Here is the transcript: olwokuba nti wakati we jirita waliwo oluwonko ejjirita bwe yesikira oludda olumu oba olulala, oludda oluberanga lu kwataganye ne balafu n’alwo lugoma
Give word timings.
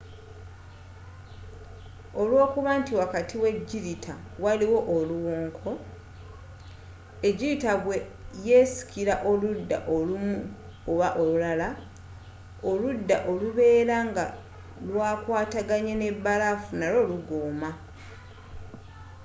olwokuba 2.21 2.71
nti 2.79 2.91
wakati 3.01 3.35
we 3.43 3.49
jirita 3.67 4.13
waliwo 4.43 4.79
oluwonko 4.95 5.71
ejjirita 7.27 7.71
bwe 7.83 7.97
yesikira 8.47 9.13
oludda 9.29 9.77
olumu 9.95 10.37
oba 10.91 11.07
olulala, 11.21 11.69
oludda 12.69 13.17
oluberanga 13.31 14.25
lu 14.91 14.95
kwataganye 15.23 15.93
ne 16.01 16.09
balafu 16.23 16.69
n’alwo 16.77 17.01
lugoma 17.09 17.69